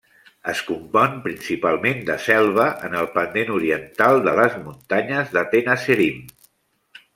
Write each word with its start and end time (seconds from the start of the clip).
Es 0.51 0.61
compon 0.69 1.19
principalment 1.25 2.01
de 2.07 2.15
selva 2.29 2.65
en 2.89 2.97
el 3.03 3.11
pendent 3.19 3.53
oriental 3.59 4.23
de 4.29 4.35
les 4.41 4.57
muntanyes 4.65 5.37
de 5.39 5.45
Tenasserim. 5.55 6.21